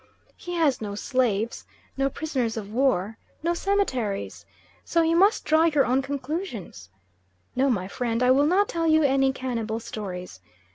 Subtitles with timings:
[0.35, 1.63] He has no slaves,
[1.95, 4.47] no prisoners of war, no cemeteries,
[4.83, 6.89] so you must draw your own conclusions.
[7.55, 10.39] No, my friend, I will not tell you any cannibal stories.